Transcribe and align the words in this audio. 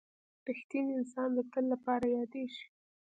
•رښتینی 0.47 0.91
انسان 0.99 1.29
د 1.35 1.39
تل 1.51 1.65
لپاره 1.73 2.05
یادېږي. 2.17 2.65